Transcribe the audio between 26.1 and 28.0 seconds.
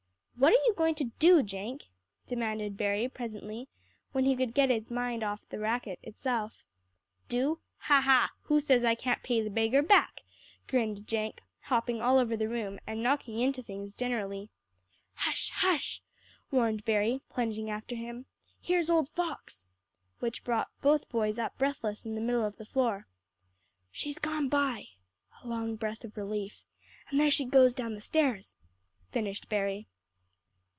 relief; "and there she goes down